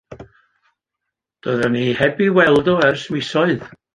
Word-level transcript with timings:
Doeddan 1.43 1.73
ni 1.77 1.85
heb 2.01 2.23
i 2.27 2.31
weld 2.37 2.71
o 2.73 2.75
ers 2.89 3.07
misoedd. 3.13 3.71